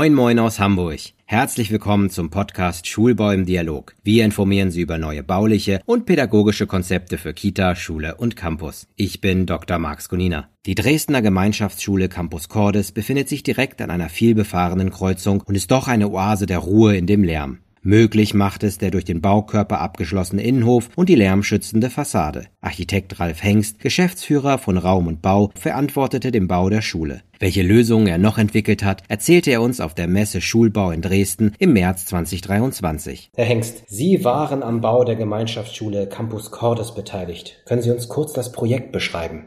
Moin 0.00 0.14
Moin 0.14 0.38
aus 0.38 0.58
Hamburg. 0.58 0.98
Herzlich 1.26 1.70
willkommen 1.70 2.08
zum 2.08 2.30
Podcast 2.30 2.86
Schulbau 2.86 3.32
im 3.32 3.44
Dialog. 3.44 3.94
Wir 4.02 4.24
informieren 4.24 4.70
Sie 4.70 4.80
über 4.80 4.96
neue 4.96 5.22
bauliche 5.22 5.82
und 5.84 6.06
pädagogische 6.06 6.66
Konzepte 6.66 7.18
für 7.18 7.34
Kita, 7.34 7.76
Schule 7.76 8.14
und 8.14 8.34
Campus. 8.34 8.88
Ich 8.96 9.20
bin 9.20 9.44
Dr. 9.44 9.78
Max 9.78 10.08
Gunina. 10.08 10.48
Die 10.64 10.74
Dresdner 10.74 11.20
Gemeinschaftsschule 11.20 12.08
Campus 12.08 12.48
Cordes 12.48 12.92
befindet 12.92 13.28
sich 13.28 13.42
direkt 13.42 13.82
an 13.82 13.90
einer 13.90 14.08
vielbefahrenen 14.08 14.88
Kreuzung 14.88 15.42
und 15.42 15.54
ist 15.54 15.70
doch 15.70 15.86
eine 15.86 16.08
Oase 16.08 16.46
der 16.46 16.60
Ruhe 16.60 16.96
in 16.96 17.06
dem 17.06 17.22
Lärm. 17.22 17.58
Möglich 17.82 18.34
macht 18.34 18.62
es 18.62 18.76
der 18.76 18.90
durch 18.90 19.06
den 19.06 19.22
Baukörper 19.22 19.80
abgeschlossene 19.80 20.42
Innenhof 20.42 20.90
und 20.96 21.08
die 21.08 21.14
lärmschützende 21.14 21.88
Fassade. 21.88 22.44
Architekt 22.60 23.18
Ralf 23.20 23.42
Hengst, 23.42 23.80
Geschäftsführer 23.80 24.58
von 24.58 24.76
Raum 24.76 25.06
und 25.06 25.22
Bau, 25.22 25.50
verantwortete 25.54 26.30
den 26.30 26.46
Bau 26.46 26.68
der 26.68 26.82
Schule. 26.82 27.22
Welche 27.38 27.62
Lösungen 27.62 28.06
er 28.06 28.18
noch 28.18 28.36
entwickelt 28.36 28.84
hat, 28.84 29.02
erzählte 29.08 29.50
er 29.50 29.62
uns 29.62 29.80
auf 29.80 29.94
der 29.94 30.08
Messe 30.08 30.42
Schulbau 30.42 30.90
in 30.90 31.00
Dresden 31.00 31.54
im 31.58 31.72
März 31.72 32.04
2023. 32.04 33.30
Herr 33.34 33.46
Hengst, 33.46 33.84
Sie 33.86 34.24
waren 34.24 34.62
am 34.62 34.82
Bau 34.82 35.04
der 35.04 35.16
Gemeinschaftsschule 35.16 36.06
Campus 36.06 36.50
Cordes 36.50 36.94
beteiligt. 36.94 37.62
Können 37.64 37.80
Sie 37.80 37.90
uns 37.90 38.08
kurz 38.08 38.34
das 38.34 38.52
Projekt 38.52 38.92
beschreiben? 38.92 39.46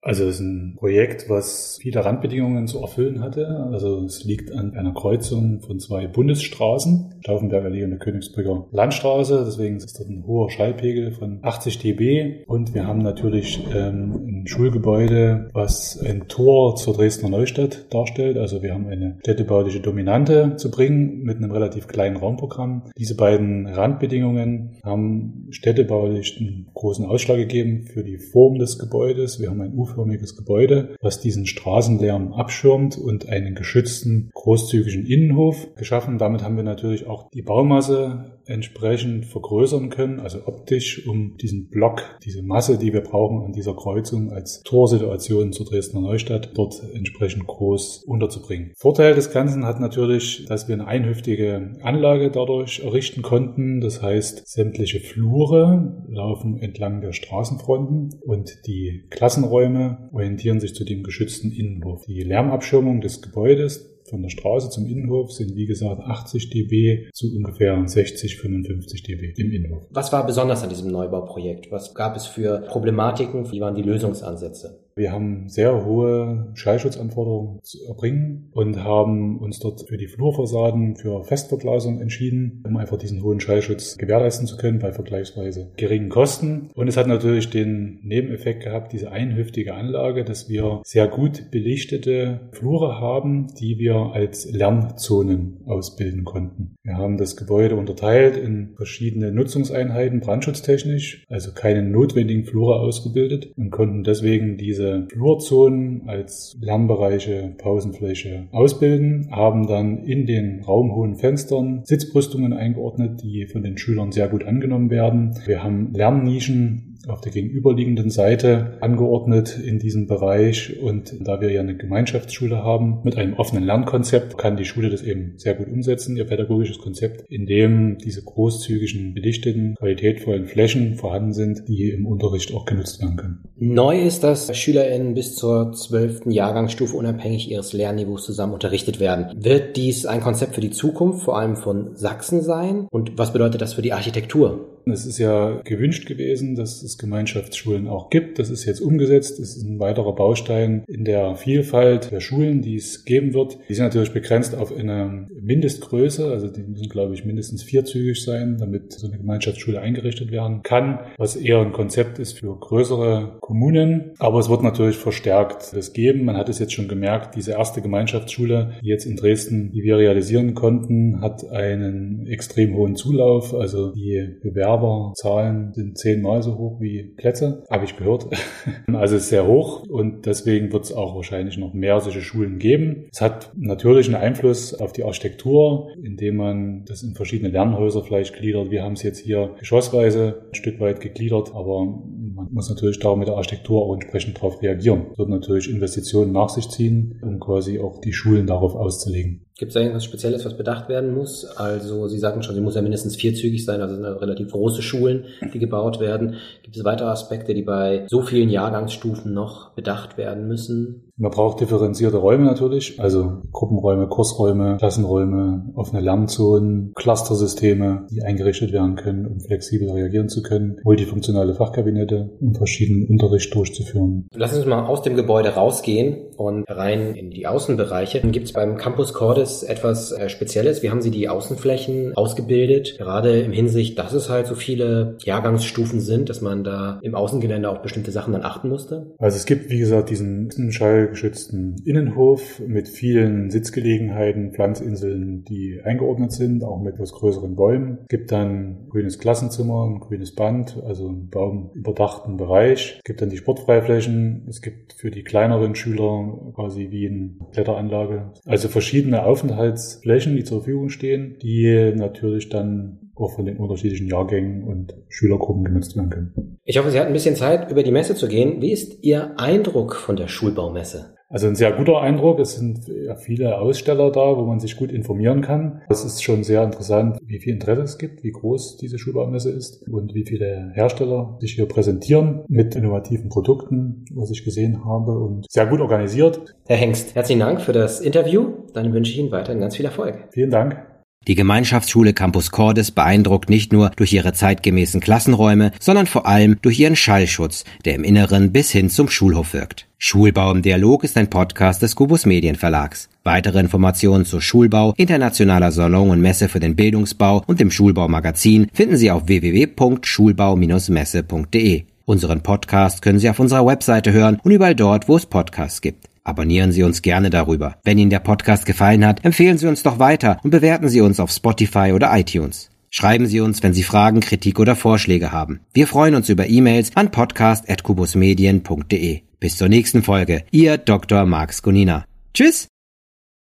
Also 0.00 0.24
es 0.24 0.36
ist 0.36 0.40
ein 0.40 0.76
Projekt, 0.76 1.28
was 1.28 1.78
viele 1.82 2.04
Randbedingungen 2.04 2.68
zu 2.68 2.80
erfüllen 2.80 3.20
hatte. 3.20 3.68
Also 3.72 4.04
es 4.04 4.22
liegt 4.24 4.52
an 4.52 4.74
einer 4.74 4.94
Kreuzung 4.94 5.60
von 5.60 5.80
zwei 5.80 6.06
Bundesstraßen, 6.06 7.16
Stauffenberger 7.20 7.66
Allee 7.66 7.82
und 7.82 7.90
der 7.90 7.98
Königsbrücker 7.98 8.68
Landstraße. 8.70 9.42
Deswegen 9.44 9.76
ist 9.76 9.98
dort 9.98 10.08
ein 10.08 10.24
hoher 10.24 10.50
Schallpegel 10.50 11.10
von 11.10 11.40
80 11.42 11.78
dB. 11.80 12.44
Und 12.46 12.74
wir 12.74 12.86
haben 12.86 13.02
natürlich 13.02 13.60
ähm, 13.74 14.37
Schulgebäude, 14.48 15.48
was 15.52 15.98
ein 15.98 16.26
Tor 16.28 16.76
zur 16.76 16.94
Dresdner 16.94 17.28
Neustadt 17.28 17.86
darstellt. 17.92 18.36
Also 18.36 18.62
wir 18.62 18.74
haben 18.74 18.88
eine 18.88 19.18
städtebauliche 19.20 19.80
Dominante 19.80 20.56
zu 20.56 20.70
bringen 20.70 21.22
mit 21.22 21.36
einem 21.36 21.50
relativ 21.50 21.86
kleinen 21.86 22.16
Raumprogramm. 22.16 22.90
Diese 22.96 23.16
beiden 23.16 23.66
Randbedingungen 23.66 24.76
haben 24.82 25.46
städtebaulich 25.50 26.38
einen 26.40 26.68
großen 26.74 27.06
Ausschlag 27.06 27.36
gegeben 27.36 27.84
für 27.84 28.02
die 28.02 28.18
Form 28.18 28.58
des 28.58 28.78
Gebäudes. 28.78 29.40
Wir 29.40 29.50
haben 29.50 29.60
ein 29.60 29.74
U-förmiges 29.74 30.36
Gebäude, 30.36 30.96
was 31.00 31.20
diesen 31.20 31.46
Straßenlärm 31.46 32.32
abschirmt 32.32 32.98
und 32.98 33.28
einen 33.28 33.54
geschützten, 33.54 34.30
großzügigen 34.34 35.06
Innenhof 35.06 35.74
geschaffen. 35.76 36.18
Damit 36.18 36.42
haben 36.42 36.56
wir 36.56 36.64
natürlich 36.64 37.06
auch 37.06 37.30
die 37.30 37.42
Baumasse 37.42 38.37
entsprechend 38.48 39.26
vergrößern 39.26 39.90
können, 39.90 40.20
also 40.20 40.46
optisch, 40.46 41.06
um 41.06 41.36
diesen 41.36 41.68
Block, 41.68 42.02
diese 42.24 42.42
Masse, 42.42 42.78
die 42.78 42.92
wir 42.92 43.02
brauchen 43.02 43.44
an 43.44 43.52
dieser 43.52 43.74
Kreuzung 43.74 44.32
als 44.32 44.62
Torsituation 44.62 45.52
zur 45.52 45.66
Dresdner 45.66 46.00
Neustadt, 46.00 46.50
dort 46.54 46.82
entsprechend 46.94 47.46
groß 47.46 48.04
unterzubringen. 48.06 48.72
Vorteil 48.76 49.14
des 49.14 49.30
Ganzen 49.30 49.64
hat 49.64 49.80
natürlich, 49.80 50.46
dass 50.46 50.68
wir 50.68 50.74
eine 50.74 50.86
einhüftige 50.86 51.74
Anlage 51.82 52.30
dadurch 52.30 52.80
errichten 52.80 53.22
konnten. 53.22 53.80
Das 53.80 54.02
heißt, 54.02 54.48
sämtliche 54.48 55.00
Flure 55.00 56.04
laufen 56.08 56.58
entlang 56.58 57.00
der 57.00 57.12
Straßenfronten 57.12 58.20
und 58.22 58.66
die 58.66 59.04
Klassenräume 59.10 60.08
orientieren 60.12 60.60
sich 60.60 60.74
zu 60.74 60.84
dem 60.84 61.02
geschützten 61.02 61.52
Innenhof. 61.52 62.06
Die 62.06 62.22
Lärmabschirmung 62.22 63.00
des 63.00 63.22
Gebäudes 63.22 63.97
von 64.08 64.22
der 64.22 64.30
Straße 64.30 64.70
zum 64.70 64.86
Innenhof 64.86 65.32
sind 65.32 65.54
wie 65.56 65.66
gesagt 65.66 66.00
80 66.00 66.50
dB 66.50 67.10
zu 67.12 67.34
ungefähr 67.34 67.82
60, 67.86 68.36
55 68.36 69.02
dB 69.02 69.34
im 69.36 69.52
Innenhof. 69.52 69.82
Was 69.90 70.12
war 70.12 70.26
besonders 70.26 70.62
an 70.62 70.68
diesem 70.68 70.90
Neubauprojekt? 70.90 71.70
Was 71.70 71.94
gab 71.94 72.16
es 72.16 72.26
für 72.26 72.60
Problematiken? 72.62 73.50
Wie 73.50 73.60
waren 73.60 73.74
die 73.74 73.82
Lösungsansätze? 73.82 74.87
Wir 74.98 75.12
haben 75.12 75.48
sehr 75.48 75.84
hohe 75.84 76.50
Schallschutzanforderungen 76.54 77.60
zu 77.62 77.78
erbringen 77.86 78.50
und 78.50 78.82
haben 78.82 79.38
uns 79.38 79.60
dort 79.60 79.88
für 79.88 79.96
die 79.96 80.08
Flurfassaden 80.08 80.96
für 80.96 81.22
Festverglasung 81.22 82.00
entschieden, 82.00 82.64
um 82.66 82.76
einfach 82.76 82.98
diesen 82.98 83.22
hohen 83.22 83.38
Schallschutz 83.38 83.96
gewährleisten 83.96 84.48
zu 84.48 84.56
können 84.56 84.80
bei 84.80 84.90
vergleichsweise 84.90 85.70
geringen 85.76 86.08
Kosten. 86.08 86.70
Und 86.74 86.88
es 86.88 86.96
hat 86.96 87.06
natürlich 87.06 87.48
den 87.48 88.00
Nebeneffekt 88.02 88.64
gehabt, 88.64 88.92
diese 88.92 89.12
einhüftige 89.12 89.74
Anlage, 89.74 90.24
dass 90.24 90.48
wir 90.48 90.80
sehr 90.82 91.06
gut 91.06 91.52
belichtete 91.52 92.48
Flure 92.50 93.00
haben, 93.00 93.46
die 93.60 93.78
wir 93.78 93.94
als 94.14 94.50
Lernzonen 94.50 95.58
ausbilden 95.64 96.24
konnten. 96.24 96.74
Wir 96.82 96.96
haben 96.96 97.18
das 97.18 97.36
Gebäude 97.36 97.76
unterteilt 97.76 98.36
in 98.36 98.74
verschiedene 98.74 99.30
Nutzungseinheiten 99.30 100.18
brandschutztechnisch, 100.18 101.24
also 101.28 101.52
keine 101.52 101.84
notwendigen 101.84 102.46
Flure 102.46 102.80
ausgebildet 102.80 103.52
und 103.56 103.70
konnten 103.70 104.02
deswegen 104.02 104.56
diese 104.56 104.87
Flurzonen 105.10 106.08
als 106.08 106.56
Lernbereiche, 106.60 107.54
Pausenfläche 107.58 108.48
ausbilden, 108.52 109.28
haben 109.30 109.66
dann 109.66 110.04
in 110.04 110.26
den 110.26 110.62
raumhohen 110.62 111.16
Fenstern 111.16 111.82
Sitzbrüstungen 111.84 112.52
eingeordnet, 112.52 113.22
die 113.22 113.46
von 113.46 113.62
den 113.62 113.78
Schülern 113.78 114.12
sehr 114.12 114.28
gut 114.28 114.44
angenommen 114.44 114.90
werden. 114.90 115.38
Wir 115.46 115.62
haben 115.62 115.92
Lernnischen 115.92 116.87
auf 117.06 117.20
der 117.20 117.32
gegenüberliegenden 117.32 118.10
Seite 118.10 118.78
angeordnet 118.80 119.58
in 119.58 119.78
diesem 119.78 120.06
Bereich. 120.06 120.80
Und 120.80 121.14
da 121.20 121.40
wir 121.40 121.50
ja 121.50 121.60
eine 121.60 121.76
Gemeinschaftsschule 121.76 122.64
haben 122.64 123.00
mit 123.04 123.16
einem 123.16 123.34
offenen 123.34 123.64
Lernkonzept, 123.64 124.36
kann 124.36 124.56
die 124.56 124.64
Schule 124.64 124.90
das 124.90 125.02
eben 125.02 125.34
sehr 125.36 125.54
gut 125.54 125.68
umsetzen, 125.68 126.16
ihr 126.16 126.24
pädagogisches 126.24 126.78
Konzept, 126.78 127.24
in 127.30 127.46
dem 127.46 127.98
diese 127.98 128.22
großzügigen, 128.22 129.14
belichteten, 129.14 129.76
qualitätvollen 129.76 130.46
Flächen 130.46 130.96
vorhanden 130.96 131.32
sind, 131.32 131.68
die 131.68 131.90
im 131.90 132.06
Unterricht 132.06 132.52
auch 132.54 132.64
genutzt 132.64 133.00
werden 133.00 133.16
können. 133.16 133.44
Neu 133.56 134.00
ist, 134.00 134.24
dass 134.24 134.56
SchülerInnen 134.56 135.14
bis 135.14 135.36
zur 135.36 135.72
zwölften 135.72 136.30
Jahrgangsstufe 136.30 136.96
unabhängig 136.96 137.50
ihres 137.50 137.72
Lernniveaus 137.72 138.24
zusammen 138.24 138.54
unterrichtet 138.54 139.00
werden. 139.00 139.26
Wird 139.36 139.76
dies 139.76 140.06
ein 140.06 140.20
Konzept 140.20 140.54
für 140.54 140.60
die 140.60 140.70
Zukunft, 140.70 141.22
vor 141.22 141.38
allem 141.38 141.56
von 141.56 141.94
Sachsen 141.94 142.42
sein? 142.42 142.86
Und 142.90 143.18
was 143.18 143.32
bedeutet 143.32 143.60
das 143.60 143.74
für 143.74 143.82
die 143.82 143.92
Architektur? 143.92 144.77
Es 144.90 145.06
ist 145.06 145.18
ja 145.18 145.60
gewünscht 145.64 146.06
gewesen, 146.06 146.54
dass 146.54 146.82
es 146.82 146.98
Gemeinschaftsschulen 146.98 147.88
auch 147.88 148.10
gibt. 148.10 148.38
Das 148.38 148.50
ist 148.50 148.64
jetzt 148.64 148.80
umgesetzt. 148.80 149.38
Das 149.38 149.56
ist 149.56 149.64
ein 149.64 149.80
weiterer 149.80 150.14
Baustein 150.14 150.84
in 150.86 151.04
der 151.04 151.36
Vielfalt 151.36 152.10
der 152.10 152.20
Schulen, 152.20 152.62
die 152.62 152.76
es 152.76 153.04
geben 153.04 153.34
wird. 153.34 153.58
Die 153.68 153.74
sind 153.74 153.84
natürlich 153.84 154.12
begrenzt 154.12 154.54
auf 154.54 154.76
eine 154.76 155.26
Mindestgröße. 155.40 156.30
Also 156.30 156.48
die 156.48 156.62
müssen, 156.62 156.88
glaube 156.88 157.14
ich, 157.14 157.24
mindestens 157.24 157.62
vierzügig 157.62 158.22
sein, 158.22 158.56
damit 158.58 158.92
so 158.92 159.06
eine 159.06 159.18
Gemeinschaftsschule 159.18 159.80
eingerichtet 159.80 160.30
werden 160.30 160.62
kann, 160.62 161.00
was 161.16 161.36
eher 161.36 161.60
ein 161.60 161.72
Konzept 161.72 162.18
ist 162.18 162.38
für 162.38 162.56
größere 162.58 163.36
Kommunen. 163.40 164.12
Aber 164.18 164.38
es 164.38 164.48
wird 164.48 164.62
natürlich 164.62 164.96
verstärkt 164.96 165.74
das 165.74 165.92
geben. 165.92 166.24
Man 166.24 166.36
hat 166.36 166.48
es 166.48 166.58
jetzt 166.58 166.72
schon 166.72 166.88
gemerkt, 166.88 167.34
diese 167.34 167.52
erste 167.52 167.82
Gemeinschaftsschule, 167.82 168.74
die 168.82 168.88
jetzt 168.88 169.04
in 169.04 169.16
Dresden, 169.16 169.72
die 169.72 169.82
wir 169.82 169.98
realisieren 169.98 170.54
konnten, 170.54 171.20
hat 171.20 171.48
einen 171.50 172.26
extrem 172.26 172.74
hohen 172.74 172.96
Zulauf. 172.96 173.54
Also 173.54 173.92
die 173.92 174.36
Bewerber 174.42 174.77
Bewerberzahlen 174.78 175.72
sind 175.74 175.98
zehnmal 175.98 176.42
so 176.42 176.56
hoch 176.56 176.80
wie 176.80 177.02
Plätze, 177.16 177.64
habe 177.70 177.84
ich 177.84 177.96
gehört. 177.96 178.26
also 178.92 179.16
ist 179.16 179.28
sehr 179.28 179.46
hoch 179.46 179.84
und 179.88 180.26
deswegen 180.26 180.72
wird 180.72 180.84
es 180.84 180.92
auch 180.92 181.14
wahrscheinlich 181.14 181.58
noch 181.58 181.74
mehr 181.74 182.00
solche 182.00 182.20
Schulen 182.20 182.58
geben. 182.58 183.06
Es 183.12 183.20
hat 183.20 183.50
natürlich 183.56 184.06
einen 184.06 184.22
Einfluss 184.22 184.74
auf 184.74 184.92
die 184.92 185.04
Architektur, 185.04 185.90
indem 186.02 186.36
man 186.36 186.84
das 186.84 187.02
in 187.02 187.14
verschiedene 187.14 187.50
Lernhäuser 187.50 188.02
vielleicht 188.02 188.34
gliedert. 188.34 188.70
Wir 188.70 188.82
haben 188.82 188.94
es 188.94 189.02
jetzt 189.02 189.18
hier 189.18 189.54
geschossweise 189.58 190.42
ein 190.48 190.54
Stück 190.54 190.80
weit 190.80 191.00
gegliedert, 191.00 191.54
aber 191.54 191.84
man 191.84 192.48
muss 192.52 192.68
natürlich 192.68 193.00
da 193.00 193.14
mit 193.16 193.28
der 193.28 193.36
Architektur 193.36 193.82
auch 193.82 193.94
entsprechend 193.94 194.36
darauf 194.38 194.62
reagieren. 194.62 195.06
Das 195.10 195.18
wird 195.18 195.28
natürlich 195.28 195.70
Investitionen 195.70 196.32
nach 196.32 196.48
sich 196.48 196.68
ziehen, 196.68 197.18
um 197.22 197.40
quasi 197.40 197.80
auch 197.80 198.00
die 198.00 198.12
Schulen 198.12 198.46
darauf 198.46 198.74
auszulegen. 198.74 199.47
Gibt 199.58 199.70
es 199.70 199.74
da 199.74 199.80
irgendwas 199.80 200.04
Spezielles, 200.04 200.44
was 200.44 200.56
bedacht 200.56 200.88
werden 200.88 201.12
muss? 201.12 201.44
Also 201.44 202.06
Sie 202.06 202.20
sagten 202.20 202.44
schon, 202.44 202.54
sie 202.54 202.60
muss 202.60 202.76
ja 202.76 202.82
mindestens 202.82 203.16
vierzügig 203.16 203.64
sein, 203.64 203.80
also 203.80 203.96
sind 203.96 204.04
ja 204.04 204.12
relativ 204.12 204.52
große 204.52 204.82
Schulen, 204.82 205.24
die 205.52 205.58
gebaut 205.58 205.98
werden. 205.98 206.36
Gibt 206.62 206.76
es 206.76 206.84
weitere 206.84 207.08
Aspekte, 207.08 207.54
die 207.54 207.62
bei 207.62 208.06
so 208.06 208.22
vielen 208.22 208.50
Jahrgangsstufen 208.50 209.34
noch 209.34 209.74
bedacht 209.74 210.16
werden 210.16 210.46
müssen? 210.46 211.10
Man 211.16 211.32
braucht 211.32 211.58
differenzierte 211.60 212.18
Räume 212.18 212.44
natürlich, 212.44 213.00
also 213.00 213.42
Gruppenräume, 213.50 214.06
Kursräume, 214.06 214.76
Klassenräume, 214.78 215.72
offene 215.74 216.00
Lernzonen, 216.00 216.92
Clustersysteme, 216.94 218.06
die 218.12 218.22
eingerichtet 218.22 218.70
werden 218.70 218.94
können, 218.94 219.26
um 219.26 219.40
flexibel 219.40 219.90
reagieren 219.90 220.28
zu 220.28 220.44
können, 220.44 220.76
multifunktionale 220.84 221.54
Fachkabinette, 221.54 222.30
um 222.40 222.54
verschiedenen 222.54 223.08
Unterricht 223.08 223.52
durchzuführen. 223.52 224.28
Lass 224.32 224.56
uns 224.56 224.66
mal 224.66 224.86
aus 224.86 225.02
dem 225.02 225.16
Gebäude 225.16 225.48
rausgehen 225.48 226.27
und 226.38 226.64
rein 226.68 227.14
in 227.14 227.30
die 227.30 227.46
Außenbereiche. 227.46 228.20
Gibt 228.20 228.46
es 228.46 228.52
beim 228.52 228.76
Campus 228.76 229.12
Cordes 229.12 229.62
etwas 229.62 230.12
äh, 230.12 230.28
Spezielles. 230.28 230.82
Wie 230.82 230.90
haben 230.90 231.02
Sie 231.02 231.10
die 231.10 231.28
Außenflächen 231.28 232.16
ausgebildet? 232.16 232.96
Gerade 232.98 233.40
im 233.40 233.52
Hinsicht, 233.52 233.98
dass 233.98 234.12
es 234.12 234.30
halt 234.30 234.46
so 234.46 234.54
viele 234.54 235.16
Jahrgangsstufen 235.18 236.00
sind, 236.00 236.28
dass 236.28 236.40
man 236.40 236.62
da 236.62 237.00
im 237.02 237.14
Außengelände 237.14 237.68
auch 237.68 237.82
bestimmte 237.82 238.12
Sachen 238.12 238.32
dann 238.32 238.42
achten 238.42 238.68
musste? 238.68 239.14
Also 239.18 239.36
es 239.36 239.46
gibt, 239.46 239.70
wie 239.70 239.78
gesagt, 239.78 240.10
diesen 240.10 240.72
Schall 240.72 241.08
geschützten 241.08 241.76
Innenhof 241.84 242.60
mit 242.66 242.88
vielen 242.88 243.50
Sitzgelegenheiten, 243.50 244.52
Pflanzinseln, 244.52 245.44
die 245.44 245.80
eingeordnet 245.82 246.32
sind, 246.32 246.62
auch 246.62 246.80
mit 246.80 246.94
etwas 246.94 247.12
größeren 247.12 247.56
Bäumen. 247.56 247.98
Es 248.02 248.08
gibt 248.08 248.30
dann 248.30 248.88
grünes 248.90 249.18
Klassenzimmer, 249.18 249.86
ein 249.86 250.00
grünes 250.00 250.34
Band, 250.34 250.80
also 250.86 251.08
einen 251.08 251.28
baumüberdachten 251.30 252.36
Bereich. 252.36 252.96
Es 252.98 253.04
gibt 253.04 253.22
dann 253.22 253.30
die 253.30 253.36
Sportfreiflächen. 253.36 254.46
Es 254.48 254.62
gibt 254.62 254.92
für 254.92 255.10
die 255.10 255.24
kleineren 255.24 255.74
Schüler 255.74 256.27
quasi 256.54 256.90
wie 256.90 257.08
eine 257.08 257.30
Kletteranlage. 257.52 258.32
Also 258.46 258.68
verschiedene 258.68 259.24
Aufenthaltsflächen, 259.24 260.36
die 260.36 260.44
zur 260.44 260.62
Verfügung 260.62 260.88
stehen, 260.88 261.36
die 261.42 261.92
natürlich 261.94 262.48
dann 262.48 263.12
auch 263.14 263.34
von 263.34 263.44
den 263.44 263.56
unterschiedlichen 263.56 264.08
Jahrgängen 264.08 264.62
und 264.62 264.94
Schülergruppen 265.08 265.64
genutzt 265.64 265.96
werden 265.96 266.10
können. 266.10 266.58
Ich 266.64 266.78
hoffe, 266.78 266.90
Sie 266.90 266.98
hatten 266.98 267.08
ein 267.08 267.14
bisschen 267.14 267.36
Zeit, 267.36 267.70
über 267.70 267.82
die 267.82 267.90
Messe 267.90 268.14
zu 268.14 268.28
gehen. 268.28 268.60
Wie 268.60 268.72
ist 268.72 269.02
Ihr 269.02 269.38
Eindruck 269.38 269.96
von 269.96 270.16
der 270.16 270.28
Schulbaumesse? 270.28 271.17
Also 271.30 271.46
ein 271.46 271.56
sehr 271.56 271.72
guter 271.72 272.00
Eindruck. 272.00 272.38
Es 272.38 272.56
sind 272.56 272.80
viele 273.18 273.58
Aussteller 273.58 274.10
da, 274.10 274.36
wo 274.36 274.44
man 274.44 274.60
sich 274.60 274.76
gut 274.76 274.90
informieren 274.90 275.42
kann. 275.42 275.82
Es 275.90 276.04
ist 276.04 276.22
schon 276.22 276.42
sehr 276.42 276.64
interessant, 276.64 277.18
wie 277.22 277.38
viel 277.38 277.52
Interesse 277.52 277.82
es 277.82 277.98
gibt, 277.98 278.24
wie 278.24 278.30
groß 278.30 278.78
diese 278.78 278.98
Schulbaumesse 278.98 279.50
ist 279.50 279.86
und 279.88 280.14
wie 280.14 280.24
viele 280.24 280.70
Hersteller 280.74 281.36
sich 281.40 281.52
hier 281.52 281.66
präsentieren 281.66 282.44
mit 282.48 282.74
innovativen 282.74 283.28
Produkten, 283.28 284.06
was 284.14 284.30
ich 284.30 284.44
gesehen 284.44 284.84
habe 284.84 285.18
und 285.18 285.46
sehr 285.50 285.66
gut 285.66 285.80
organisiert. 285.80 286.40
Herr 286.66 286.76
Hengst, 286.76 287.14
herzlichen 287.14 287.40
Dank 287.40 287.60
für 287.60 287.72
das 287.72 288.00
Interview. 288.00 288.52
Dann 288.72 288.92
wünsche 288.92 289.12
ich 289.12 289.18
Ihnen 289.18 289.30
weiterhin 289.30 289.60
ganz 289.60 289.76
viel 289.76 289.84
Erfolg. 289.84 290.28
Vielen 290.30 290.50
Dank. 290.50 290.97
Die 291.28 291.34
Gemeinschaftsschule 291.34 292.14
Campus 292.14 292.50
Cordes 292.50 292.90
beeindruckt 292.90 293.50
nicht 293.50 293.70
nur 293.70 293.90
durch 293.96 294.14
ihre 294.14 294.32
zeitgemäßen 294.32 295.02
Klassenräume, 295.02 295.72
sondern 295.78 296.06
vor 296.06 296.26
allem 296.26 296.56
durch 296.62 296.80
ihren 296.80 296.96
Schallschutz, 296.96 297.66
der 297.84 297.96
im 297.96 298.02
Inneren 298.02 298.50
bis 298.50 298.70
hin 298.70 298.88
zum 298.88 299.10
Schulhof 299.10 299.52
wirkt. 299.52 299.86
Schulbau 299.98 300.50
im 300.52 300.62
Dialog 300.62 301.04
ist 301.04 301.18
ein 301.18 301.28
Podcast 301.28 301.82
des 301.82 301.96
Kubus 301.96 302.24
Medienverlags. 302.24 303.10
Weitere 303.24 303.60
Informationen 303.60 304.24
zu 304.24 304.40
Schulbau, 304.40 304.94
internationaler 304.96 305.70
Salon 305.70 306.08
und 306.08 306.22
Messe 306.22 306.48
für 306.48 306.60
den 306.60 306.76
Bildungsbau 306.76 307.44
und 307.46 307.60
dem 307.60 307.70
Schulbaumagazin 307.70 308.68
finden 308.72 308.96
Sie 308.96 309.10
auf 309.10 309.28
www.schulbau-messe.de. 309.28 311.84
Unseren 312.06 312.42
Podcast 312.42 313.02
können 313.02 313.18
Sie 313.18 313.28
auf 313.28 313.38
unserer 313.38 313.66
Webseite 313.66 314.12
hören 314.12 314.40
und 314.42 314.50
überall 314.50 314.74
dort, 314.74 315.10
wo 315.10 315.16
es 315.16 315.26
Podcasts 315.26 315.82
gibt. 315.82 316.08
Abonnieren 316.28 316.72
Sie 316.72 316.82
uns 316.82 317.00
gerne 317.00 317.30
darüber. 317.30 317.76
Wenn 317.84 317.96
Ihnen 317.96 318.10
der 318.10 318.18
Podcast 318.18 318.66
gefallen 318.66 319.06
hat, 319.06 319.24
empfehlen 319.24 319.56
Sie 319.56 319.66
uns 319.66 319.82
doch 319.82 319.98
weiter 319.98 320.38
und 320.44 320.50
bewerten 320.50 320.90
Sie 320.90 321.00
uns 321.00 321.20
auf 321.20 321.30
Spotify 321.30 321.92
oder 321.94 322.14
iTunes. 322.16 322.68
Schreiben 322.90 323.26
Sie 323.26 323.40
uns, 323.40 323.62
wenn 323.62 323.72
Sie 323.72 323.82
Fragen, 323.82 324.20
Kritik 324.20 324.60
oder 324.60 324.76
Vorschläge 324.76 325.32
haben. 325.32 325.60
Wir 325.72 325.86
freuen 325.86 326.14
uns 326.14 326.28
über 326.28 326.46
E-Mails 326.48 326.94
an 326.96 327.10
podcast.kubusmedien.de. 327.10 329.22
Bis 329.40 329.56
zur 329.56 329.68
nächsten 329.68 330.02
Folge. 330.02 330.44
Ihr 330.50 330.76
Dr. 330.78 331.24
Marx 331.24 331.62
Gunina. 331.62 332.04
Tschüss! 332.34 332.68